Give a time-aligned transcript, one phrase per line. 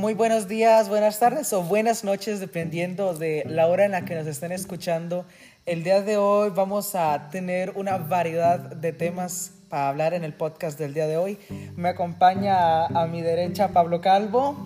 [0.00, 4.14] Muy buenos días, buenas tardes o buenas noches, dependiendo de la hora en la que
[4.14, 5.26] nos estén escuchando.
[5.66, 10.32] El día de hoy vamos a tener una variedad de temas para hablar en el
[10.32, 11.38] podcast del día de hoy.
[11.76, 14.56] Me acompaña a, mi derecha Pablo Calvo.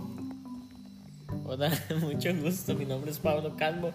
[1.45, 2.77] Hola, mucho gusto.
[2.77, 3.91] Mi nombre es Pablo Calvo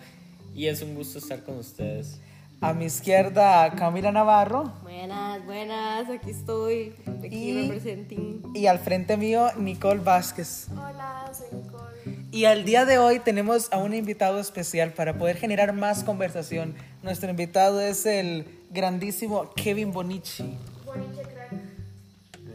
[0.54, 2.20] y es un gusto estar con ustedes.
[2.62, 4.74] A mi izquierda, Camila Navarro.
[4.84, 10.68] Buenas, buenas, aquí estoy, aquí y, Y al frente mío, Nicole Vázquez.
[10.72, 12.28] Hola, soy Nicole.
[12.32, 16.76] Y al día de hoy tenemos a un invitado especial para poder generar más conversación.
[17.02, 20.58] Nuestro invitado es el grandísimo Kevin Bonici.
[20.86, 21.54] Bonici crack.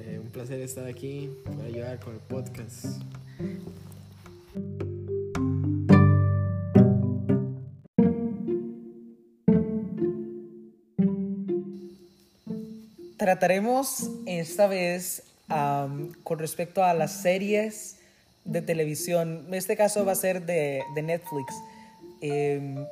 [0.01, 3.01] Eh, un placer estar aquí para ayudar con el podcast.
[13.25, 17.97] Trataremos esta vez con respecto a las series
[18.45, 19.47] de televisión.
[19.49, 21.55] En este caso va a ser de, Netflix.
[22.21, 22.85] Em,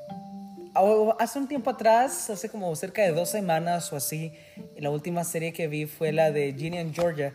[1.18, 4.32] hace un tiempo atrás, hace como cerca de dos semanas o así,
[4.78, 7.34] la última serie que vi fue la de Ginny and Georgia.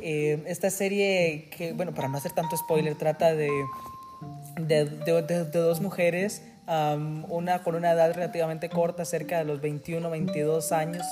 [0.00, 3.50] Em, esta serie que, bueno, para no hacer tanto spoiler, trata de,
[4.60, 4.84] de,
[5.52, 11.04] dos mujeres, una con una edad relativamente corta, cerca de los 21, 22 años,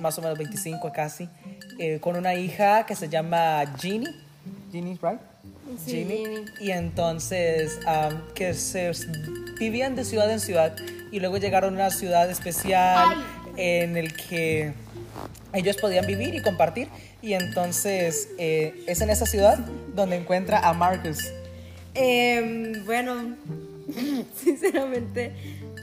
[0.00, 1.28] más o menos 25 casi,
[1.78, 4.06] eh, con una hija que se llama Ginny.
[4.72, 5.20] Ginny, right?
[5.84, 6.44] Sí, Ginny.
[6.60, 7.78] Y entonces,
[8.34, 8.92] que se
[9.58, 10.76] vivían de ciudad en ciudad
[11.12, 13.24] y luego llegaron a una ciudad especial
[13.56, 14.72] en el que
[15.52, 16.88] ellos podían vivir y compartir.
[17.22, 19.58] Y entonces eh, es en esa ciudad
[19.94, 21.18] donde encuentra a Marcus.
[21.94, 23.36] Em, bueno,
[24.36, 25.32] sinceramente,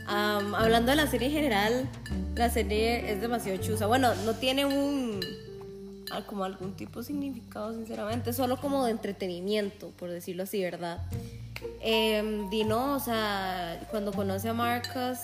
[0.07, 1.89] hablando de la serie en general,
[2.37, 3.87] la serie es demasiado chusa.
[3.87, 5.19] Bueno, no tiene un
[6.25, 10.99] como algún tipo de significado, sinceramente, solo como de entretenimiento, por decirlo así, ¿verdad?
[11.81, 15.17] Eh, Dino, o sea, cuando conoce a Marcus,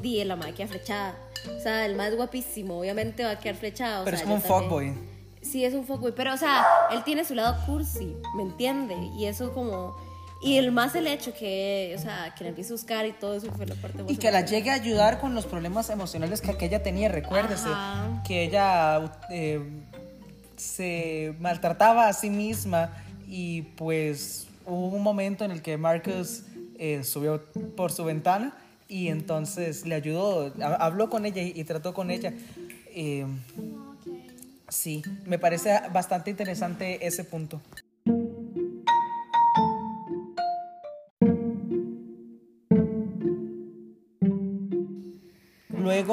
[0.00, 1.14] di la madre queda flechada.
[1.56, 4.04] O sea, el más guapísimo, obviamente va a quedar flechado.
[4.04, 4.94] Pero es como un fuckboy.
[5.42, 8.94] Sí, es un fuckboy, pero o sea, él tiene su lado cursi, ¿me entiende?
[9.16, 9.96] Y eso como
[10.42, 13.34] y el más el hecho que, o sea, que la empiece a buscar y todo
[13.34, 16.56] eso fue la parte Y que la llegue a ayudar con los problemas emocionales que,
[16.64, 17.68] ella tenía, recuérdese,
[18.26, 19.60] que ella eh,
[20.56, 22.90] se maltrataba a sí misma
[23.28, 26.44] y pues hubo un momento en el que Marcus
[26.78, 27.44] eh, subió
[27.76, 28.56] por su ventana
[28.88, 32.32] y entonces le ayudó, habló con ella y, trató con ella.
[32.94, 33.26] Eh,
[34.68, 37.60] sí, me parece bastante interesante ese punto.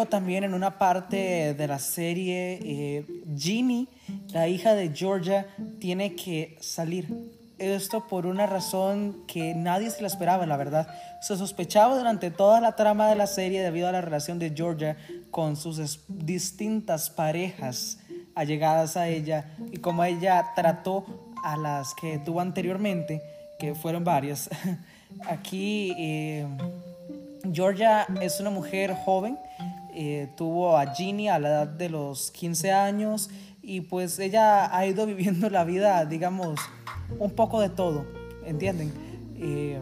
[0.05, 3.05] También en una parte de la serie, eh,
[3.37, 3.87] Ginny,
[4.29, 5.47] la hija de Georgia,
[5.79, 7.07] tiene que salir.
[7.57, 10.87] Esto por una razón que nadie se la esperaba, la verdad.
[11.21, 14.97] Se sospechaba durante toda la trama de la serie debido a la relación de Georgia
[15.31, 17.97] con sus distintas parejas
[18.35, 23.23] allegadas a ella y como ella trató a las que tuvo anteriormente,
[23.57, 24.49] que fueron varias.
[25.27, 26.45] Aquí eh,
[27.51, 29.39] Georgia es una mujer joven
[29.99, 33.31] eh, tuvo a Ginny a la edad de los 15 años
[33.63, 36.59] y pues ella ha ido viviendo la vida, digamos,
[37.17, 38.05] un poco de todo,
[38.45, 38.93] ¿entienden?
[39.39, 39.81] Eh,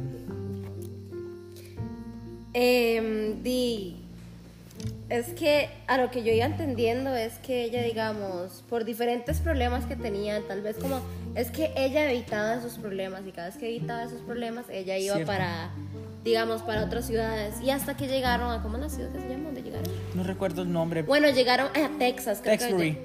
[2.54, 3.44] em,
[5.10, 9.86] es que a lo que yo iba entendiendo es que ella, digamos, por diferentes problemas
[9.86, 11.00] que tenía, tal vez como,
[11.36, 15.18] es que ella evitaba esos problemas y cada vez que evitaba esos problemas, ella iba
[15.26, 15.72] para
[16.26, 17.62] digamos, para otras ciudades.
[17.62, 19.46] Y hasta que llegaron a, ¿cómo es la ciudad que se llama?
[19.46, 19.86] ¿Dónde llegaron?
[20.16, 21.04] No recuerdo el nombre.
[21.04, 22.98] Bueno, llegaron a Texas, creo Texbury.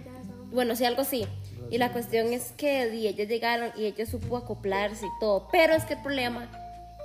[0.50, 1.26] bueno, sí, algo así.
[1.70, 5.46] Y la cuestión es que y ellos llegaron y ella supo acoplarse y todo.
[5.52, 6.48] Pero es que el problema,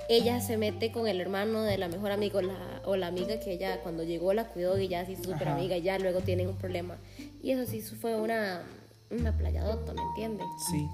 [0.08, 3.38] ella se mete con el hermano de la mejor amiga o la, o la amiga
[3.40, 6.20] que ella cuando llegó la cuidó y ya se hizo súper amiga y ya luego
[6.20, 6.96] tienen un problema.
[7.42, 8.62] Y eso sí fue una,
[9.10, 10.46] una playadota, ¿me entiendes?
[10.70, 10.86] Sí.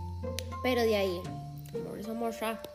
[0.62, 1.20] Pero de ahí,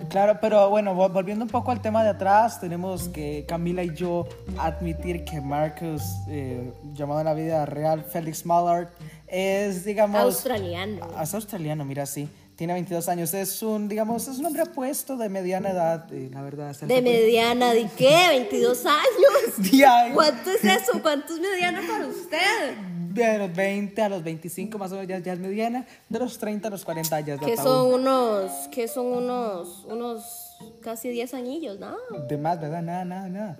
[0.09, 4.27] Claro, pero bueno, volviendo un poco al tema de atrás, tenemos que Camila y yo
[4.57, 8.87] admitir que Marcus, eh, llamado en la vida real Felix Mallard,
[9.27, 10.19] es, digamos...
[10.19, 11.07] Australiano.
[11.21, 12.27] Es australiano, mira, sí.
[12.57, 13.33] Tiene 22 años.
[13.35, 16.75] Es un, digamos, es un hombre apuesto de mediana edad, eh, la verdad.
[16.75, 17.71] ¿De mediana?
[17.71, 18.49] ¿De qué?
[18.51, 20.11] ¿22 años?
[20.15, 20.99] ¿Cuánto es eso?
[21.03, 22.75] ¿Cuánto es mediano para usted?
[23.17, 26.67] de los 20 a los 25 más o menos ya, es mediana, de los 30
[26.67, 31.79] a los 40 ya es Que son unos, que son unos, unos casi 10 añillos,
[31.79, 31.95] ¿no?
[32.27, 32.83] De más, ¿verdad?
[32.83, 33.57] Nada, nada, nada.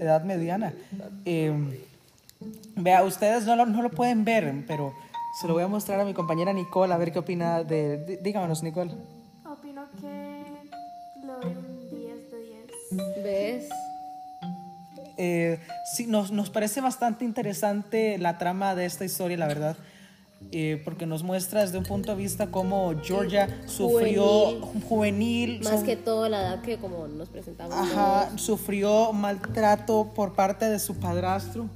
[0.00, 0.72] Edad mediana.
[1.24, 1.76] Em,
[2.74, 4.92] vea, ustedes no lo, no lo pueden ver, pero
[5.40, 8.18] se lo voy a mostrar a mi compañera Nicole a ver qué opina de...
[8.22, 8.92] díganos, Nicole.
[9.46, 10.44] Opino que
[11.20, 13.22] le doy un 10 de 10.
[13.24, 13.68] ¿Ves?
[15.16, 15.58] Eh,
[15.94, 19.76] sí, nos, nos parece bastante interesante la trama de esta historia, la verdad.
[20.52, 25.86] Eh, porque nos muestra desde un punto de vista cómo Georgia sufrió juvenil, Más su-
[25.86, 27.74] que todo la edad que como nos presentamos.
[27.74, 28.40] Ajá, todos.
[28.40, 31.68] sufrió maltrato por parte de su padrastro.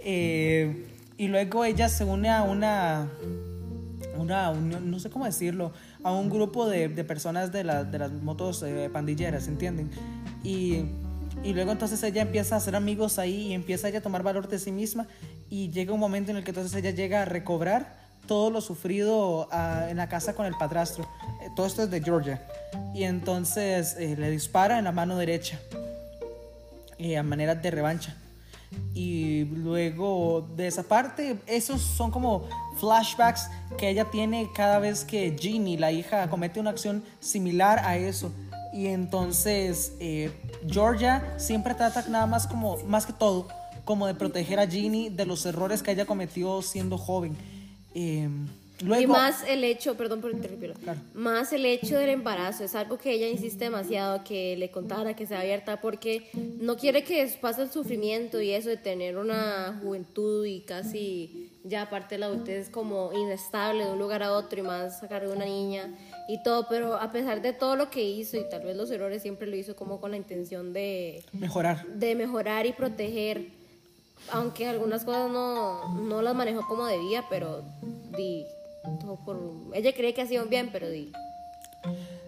[0.00, 3.10] eh, y luego ella se une a una,
[4.16, 5.72] una no sé cómo decirlo,
[6.02, 9.90] a un grupo de, de personas de, la- de las motos eh, pandilleras, ¿entienden?
[10.42, 10.84] Y,
[11.44, 14.48] y luego entonces ella empieza a hacer amigos ahí y empieza ella a tomar valor
[14.48, 15.06] de sí misma
[15.50, 19.48] y llega un momento en el que entonces ella llega a recobrar todo lo sufrido
[19.50, 21.04] ah, en la casa con el padrastro.
[21.42, 22.42] Eh, todo esto es de Georgia.
[22.94, 25.58] Y entonces eh, le dispara en la mano derecha
[26.98, 28.14] eh, a manera de revancha.
[28.98, 32.48] Y luego de esa parte, esos son como
[32.80, 33.48] flashbacks
[33.78, 38.32] que ella tiene cada vez que Ginny, la hija, comete una acción similar a eso.
[38.72, 40.32] Y entonces eh,
[40.68, 43.46] Georgia siempre trata nada más como, más que todo,
[43.84, 47.36] como de proteger a Ginny de los errores que ella cometió siendo joven.
[47.94, 48.28] Eh,
[48.80, 51.00] luego, Y más el hecho, perdón por interrumpirlo, Claro.
[51.14, 55.26] más el hecho del embarazo, es algo que ella insiste demasiado que le contara, que
[55.26, 56.28] sea abierta, porque
[56.60, 61.82] no quiere que pase el sufrimiento y eso de tener una juventud y casi ya
[61.82, 65.32] aparte de la adultez como inestable de un lugar a otro y más sacar de
[65.34, 65.94] una niña
[66.28, 69.20] y todo, pero a pesar de todo lo que hizo y tal vez los errores
[69.22, 71.86] siempre lo hizo como con la intención de, mejorar.
[71.86, 73.48] de mejorar y proteger,
[74.30, 77.62] aunque algunas cosas no, no las manejó como debía, pero
[78.16, 78.44] di,
[79.74, 81.12] ella cree que hacía un bien, pero di,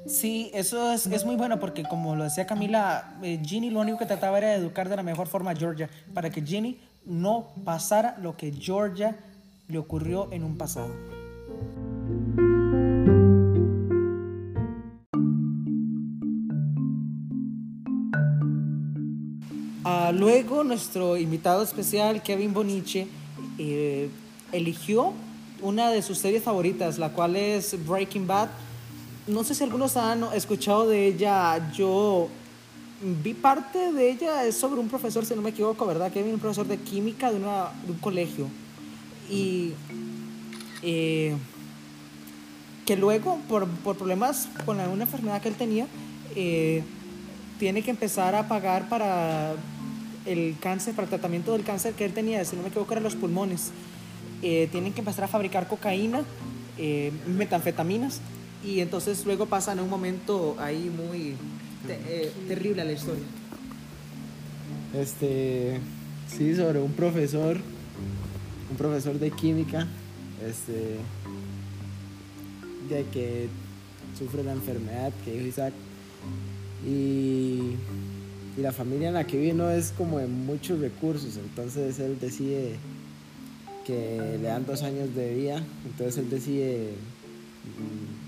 [0.06, 3.98] Sí, eso es, es muy bueno porque como lo decía Camila, eh, Ginny lo único
[3.98, 7.48] que trataba era de educar de la mejor forma a Georgia para que Ginny no
[7.64, 9.16] pasara lo que Georgia
[9.68, 10.90] le ocurrió en un pasado.
[19.84, 23.06] Ah, luego nuestro invitado especial, Kevin Boniche,
[23.58, 24.08] eh,
[24.52, 25.12] eligió
[25.62, 28.48] una de sus series favoritas, la cual es Breaking Bad.
[29.26, 31.70] No sé si algunos han escuchado de ella.
[31.72, 32.28] Yo
[33.24, 36.12] vi parte de ella, es sobre un profesor, si no me equivoco, ¿verdad?
[36.12, 38.46] Kevin, un profesor de química de, una- de un colegio.
[39.30, 39.72] Y
[40.82, 41.36] eh,
[42.86, 45.86] que luego, por, por problemas con una enfermedad que él tenía,
[46.34, 46.82] eh,
[47.58, 49.52] tiene que empezar a pagar para
[50.26, 53.04] el cáncer, para el tratamiento del cáncer que él tenía, si no me equivoco, eran
[53.04, 53.70] los pulmones.
[54.42, 56.22] Eh, tienen que empezar a fabricar cocaína,
[56.78, 58.20] eh, metanfetaminas,
[58.64, 61.34] y entonces luego pasan a un momento ahí muy
[61.88, 63.22] eh, terrible a la historia.
[64.94, 65.78] Este,
[66.26, 67.58] sí, sobre un profesor,
[68.70, 69.86] un profesor de química,
[70.46, 70.96] este,
[72.88, 73.48] de que
[74.18, 75.74] sufre la enfermedad que dijo Isaac.
[76.86, 77.76] Y,
[78.56, 82.18] y la familia en la que vive no es como de muchos recursos, entonces él
[82.18, 82.76] decide
[83.86, 86.92] que le dan dos años de vida, entonces él decide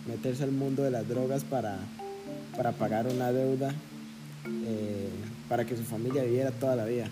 [0.06, 1.78] mm, meterse al mundo de las drogas para,
[2.56, 3.75] para pagar una deuda
[4.66, 5.08] eh,
[5.49, 7.08] para que su familia viviera toda la vida.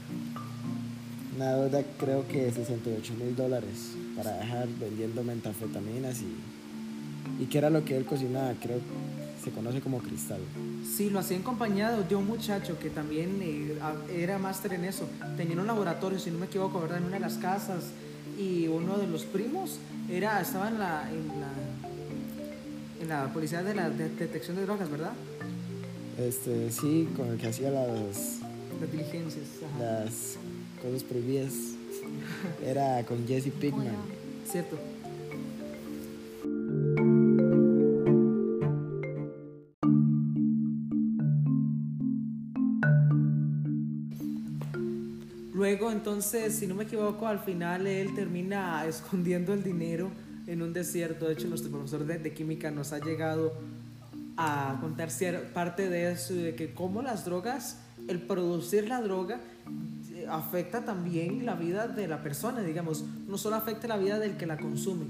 [1.36, 7.58] Una deuda creo que de 68 mil dólares para dejar vendiendo metanfetaminas y, y que
[7.58, 8.80] era lo que él cocinaba, creo
[9.42, 10.40] se conoce como cristal.
[10.84, 13.78] Sí, lo hacía en compañía de un muchacho que también eh,
[14.14, 15.08] era máster en eso.
[15.36, 16.98] Tenía un laboratorio, si no me equivoco, ¿verdad?
[16.98, 17.84] En una de las casas.
[18.40, 19.76] Y uno de los primos
[20.10, 24.90] era, estaba en la, en la, en la policía de la de- detección de drogas,
[24.90, 25.12] ¿verdad?
[26.18, 28.38] Este, sí, con el que hacía las,
[28.80, 29.44] Las diligencias.
[29.74, 29.84] ajá.
[30.04, 30.36] las
[30.82, 31.52] cosas prohibidas.
[32.64, 33.88] Era con Jesse Pinkman.
[34.50, 34.76] Cierto.
[46.00, 50.10] Entonces, si no me equivoco, al final él termina escondiendo el dinero
[50.46, 51.26] en un desierto.
[51.26, 53.52] De hecho, nuestro profesor de, de química nos ha llegado
[54.38, 55.10] a contar
[55.52, 59.40] parte de eso, de que cómo las drogas, el producir la droga,
[60.14, 63.04] eh, afecta también la vida de la persona, digamos.
[63.28, 65.04] No solo afecta la vida del que la consume,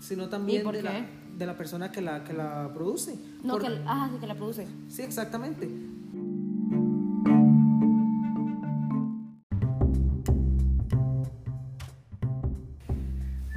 [0.00, 1.06] sino también de, la,
[1.38, 3.14] de la persona que la, que la produce.
[3.44, 4.66] no, Por- que, ah, sí, que la produce.
[4.88, 5.70] Sí, exactamente.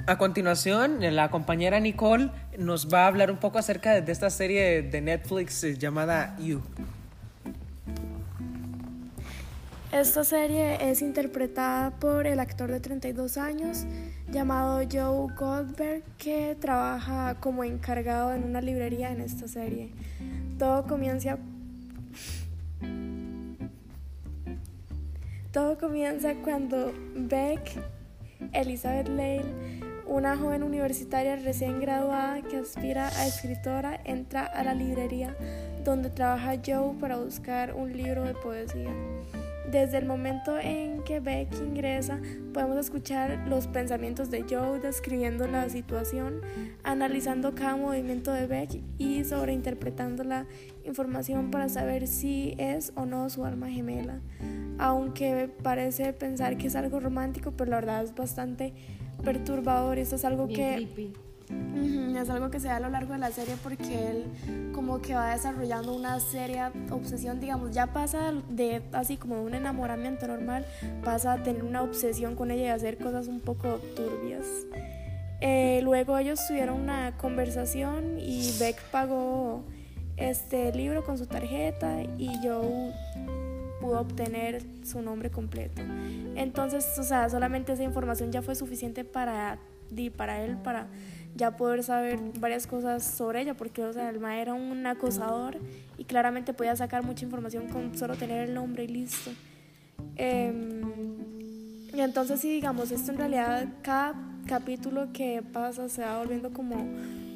[0.07, 4.83] A continuación, la compañera Nicole nos va a hablar un poco acerca de, esta serie
[4.83, 6.61] de Netflix llamada You.
[9.91, 13.85] Esta serie es interpretada por el actor de 32 años
[14.29, 19.89] llamado Joe Goldberg que trabaja como encargado en una librería en esta serie.
[20.59, 21.39] Todo comienza
[25.51, 27.81] Todo comienza cuando Beck,
[28.51, 35.35] Elizabeth Lale, una joven universitaria recién graduada que aspira a escritora, entra a la librería
[35.83, 38.91] donde trabaja Joe para buscar un libro de poesía.
[39.71, 42.19] Desde el momento en que Beck ingresa,
[42.53, 46.41] podemos escuchar los pensamientos de Joe describiendo la situación,
[46.83, 50.45] analizando cada movimiento de Beck y sobreinterpretando la
[50.85, 54.21] información para saber si es o no su alma gemela.
[54.77, 58.73] Aunque parece pensar que es algo romántico, pero la verdad es bastante
[59.25, 59.97] perturbador.
[59.97, 60.87] Esto es algo que
[61.49, 65.01] Ujú, Es algo que se da a lo largo de la serie porque él como
[65.01, 70.65] que va desarrollando una seria obsesión, digamos, ya pasa de así como un enamoramiento normal,
[71.03, 74.45] pasa a tener una obsesión con ella y hacer cosas un poco turbias.
[75.41, 79.63] Eh, luego ellos tuvieron una conversación y Beck pagó
[80.17, 82.93] este libro con su tarjeta y Joe
[83.81, 85.81] pudo obtener su nombre completo.
[86.35, 89.59] Entonces, o sea, solamente esa información ya fue suficiente para,
[90.15, 90.87] para él, para
[91.35, 95.57] ya poder saber varias cosas sobre ella, porque o sea, el era un acosador
[95.97, 99.31] y claramente podía sacar mucha información con solo tener el nombre y listo.
[100.15, 100.81] Em,
[101.93, 104.15] y entonces sí, digamos, esto en realidad cada
[104.47, 106.75] capítulo que pasa se va volviendo como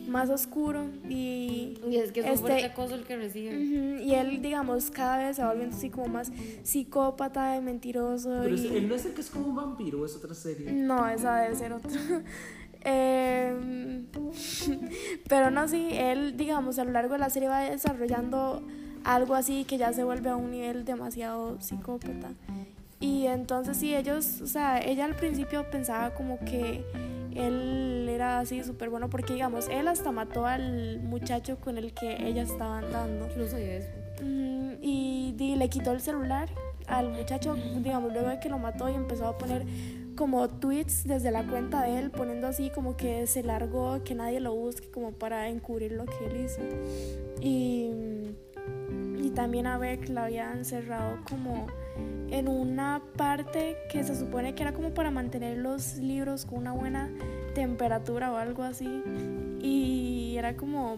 [0.09, 3.55] más oscuro y, Y es que es un Este- fuerte acoso el que recibe.
[4.03, 6.31] Y él, digamos, cada vez se va volviendo así como más
[6.63, 8.29] psicópata y mentiroso.
[8.43, 8.65] Pero y...
[8.67, 10.71] es- él no es el que es como un vampiro, es otra serie.
[10.71, 11.91] No, esa debe ser otra.
[12.81, 14.05] Em,
[15.27, 18.61] pero no, sí, él, digamos, a lo largo de la serie va desarrollando
[19.03, 22.31] algo así que ya se vuelve a un nivel demasiado psicópata.
[23.01, 26.83] Y entonces sí, ellos, o sea, ella al principio pensaba como que
[27.35, 32.27] él era así súper bueno porque, digamos, él hasta mató al muchacho con el que
[32.27, 33.27] ella estaba andando.
[33.47, 33.89] Sabía eso.
[34.23, 36.49] Mm, y, di- le quitó el celular
[36.87, 39.65] al muchacho, digamos, luego de que lo mató y empezó a poner
[40.15, 44.39] como tweets desde la cuenta de él, poniendo así como que se largó, que nadie
[44.41, 46.59] lo busque, como para encubrir lo que él hizo.
[47.41, 47.91] Y,
[49.23, 51.67] y también a Beck la había encerrado como
[52.31, 56.73] en una parte que se supone que era como para mantener los libros con una
[56.73, 57.09] buena
[57.55, 59.01] temperatura o algo así.
[59.61, 60.97] Y era como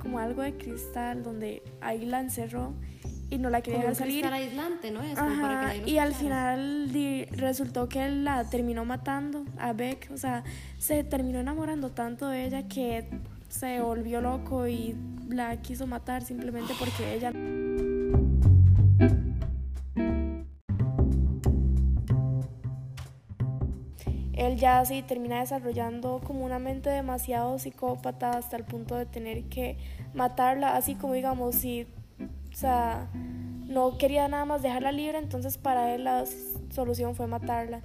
[0.00, 2.72] como algo de cristal donde ahí la encerró
[3.28, 4.24] y no la quería dejar salir.
[4.26, 5.02] aislante, ¿no?
[5.02, 8.44] Es como para que Ajá, nadie lo y al final di- resultó que él la
[8.48, 10.42] terminó matando a Beck, o sea,
[10.78, 13.06] se terminó enamorando tanto de ella que
[13.50, 14.96] se volvió loco y
[15.28, 17.30] la quiso matar simplemente porque ella
[24.60, 29.78] ya sí termina desarrollando como una mente demasiado psicópata hasta el punto de tener que
[30.14, 31.86] matarla, así como digamos, si,
[32.52, 33.08] o sea,
[33.66, 36.24] no quería nada más dejarla libre, entonces para él la
[36.70, 37.80] solución fue matarla.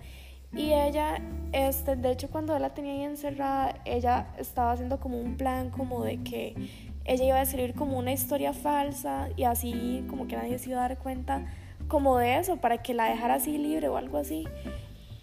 [0.54, 1.22] Y ella,
[1.54, 6.04] este, de hecho, cuando la tenía ahí encerrada, ella estaba haciendo como un plan como
[6.04, 6.56] de que
[7.06, 10.80] ella iba a escribir como una historia falsa y así como que nadie se iba
[10.84, 11.46] a dar cuenta
[11.88, 14.46] como de eso, para que la dejara así libre o algo así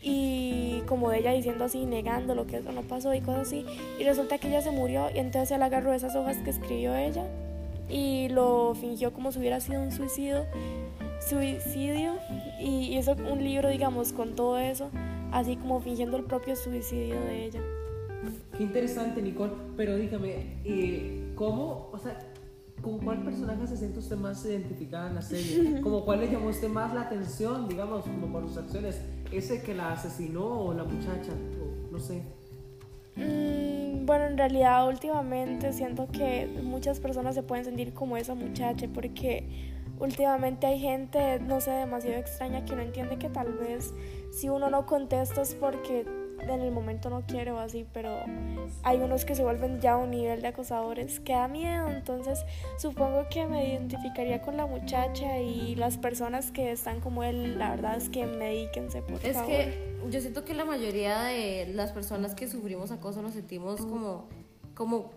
[0.03, 3.65] y como ella diciendo así, negando lo que eso no pasó y cosas así.
[3.99, 7.25] Y resulta que ella se murió y entonces él agarró esas hojas que escribió ella
[7.89, 10.45] y lo fingió como si hubiera sido un suicidio,
[11.21, 12.15] suicidio
[12.61, 14.91] y hizo un libro, digamos, con todo eso,
[15.31, 17.61] así como fingiendo el propio suicidio de ella.
[18.57, 19.53] Qué interesante, Nicole.
[19.77, 22.19] Pero dígame, eh, ¿cómo, o sea,
[22.81, 25.81] con cuál personaje se siente usted más identificada en la serie?
[25.83, 29.01] ¿Como cuál le llamó a usted más la atención, digamos, como por sus acciones?
[29.33, 31.33] ¿Ese que la asesinó o la muchacha?
[31.33, 32.23] O no sé.
[33.17, 38.87] Mm, bueno, en realidad últimamente siento que muchas personas se pueden sentir como esa muchacha
[38.93, 43.95] porque últimamente hay gente, no sé, demasiado extraña que no entiende que tal vez
[44.31, 46.05] si uno no contesta es porque
[46.49, 48.11] en el momento no quiere o así, pero
[48.83, 52.45] hay unos que se vuelven ya a un nivel de acosadores que da miedo, entonces
[52.79, 57.71] supongo que me identificaría con la muchacha y las personas que están como él, la
[57.71, 59.51] verdad es que medíquense, por Es favor.
[59.51, 64.25] que yo siento que la mayoría de las personas que sufrimos acoso nos sentimos como,
[64.75, 65.11] como,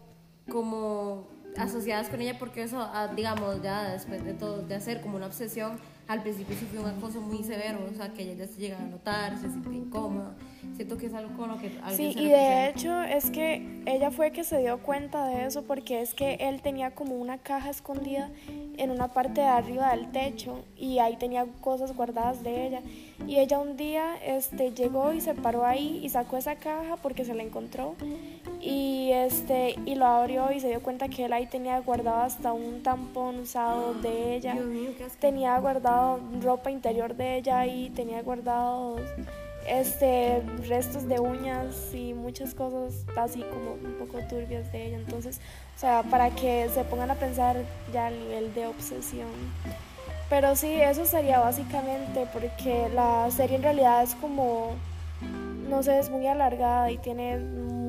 [0.51, 1.27] como
[1.57, 5.25] asociadas con ella porque eso, ah, digamos, ya después de todo, de hacer como una
[5.25, 8.83] obsesión, al principio fue un acoso muy severo, o sea, que ella ya se llegaba
[8.83, 10.35] a notar, se sentía incómoda.
[10.75, 13.81] Siento que es algo con lo que alguien Sí, se y de hecho es que
[13.85, 17.37] ella fue que se dio cuenta de eso porque es que él tenía como una
[17.37, 18.29] caja escondida
[18.77, 22.81] en una parte de arriba del techo y ahí tenía cosas guardadas de ella.
[23.25, 27.25] Y ella un día este, llegó y se paró ahí y sacó esa caja porque
[27.25, 27.95] se la encontró
[28.65, 32.51] y, este, y lo abrió y se dio cuenta que él ahí tenía guardado hasta
[32.51, 34.53] un tampón usado de ella.
[34.53, 35.17] Dios mío, qué asco.
[35.19, 39.01] Tenía guardado ropa interior de ella y tenía guardados
[39.67, 44.97] este restos de uñas y muchas cosas así como un poco turbias de ella.
[44.97, 45.39] Entonces,
[45.75, 47.57] o sea, para que se pongan a pensar
[47.93, 49.29] ya al nivel de obsesión.
[50.27, 54.71] Pero sí, eso sería básicamente porque la serie en realidad es como,
[55.69, 57.37] no sé, es muy alargada y tiene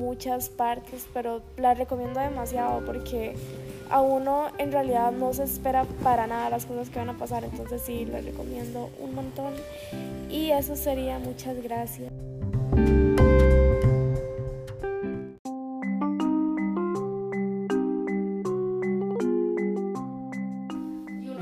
[0.07, 3.35] muchas partes, pero la recomiendo demasiado porque
[3.89, 7.43] a uno en realidad no se espera para nada las cosas que van a pasar,
[7.43, 9.53] entonces sí, la recomiendo un montón.
[10.29, 12.09] Y eso sería, muchas gracias.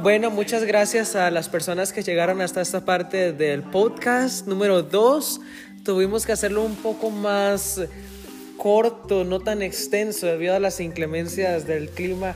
[0.01, 5.41] Bueno, muchas gracias a las personas que llegaron hasta esta parte del podcast número 2.
[5.83, 7.79] Tuvimos que hacerlo un poco más
[8.65, 12.35] corto, no tan extenso, debido a las inclemencias del clima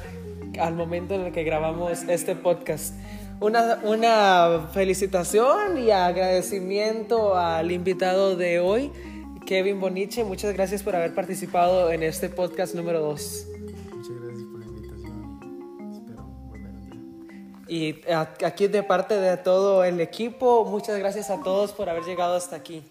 [0.59, 2.93] al momento en el que grabamos este podcast.
[3.39, 8.91] Una, una felicitación y agradecimiento al invitado de hoy,
[9.48, 10.24] Kevin Boniche.
[10.24, 13.48] Muchas gracias por haber participado en este podcast número 2.
[13.95, 15.91] Muchas gracias por la invitación.
[15.91, 16.74] Espero volver
[17.67, 17.75] día.
[17.75, 22.03] Y a- aquí de parte de todo el equipo, muchas gracias a todos por haber
[22.03, 22.83] llegado hasta aquí.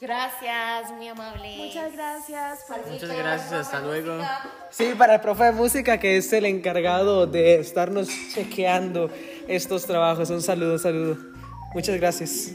[0.00, 1.56] Gracias, muy amable.
[1.56, 2.64] Muchas gracias.
[2.68, 4.18] por- Muchas gracias, hasta luego.
[4.70, 9.10] Sí, para el profe de música que es el encargado de estarnos chequeando
[9.48, 10.28] estos trabajos.
[10.30, 11.16] Un saludo, un saludo.
[11.74, 12.50] Muchas gracias.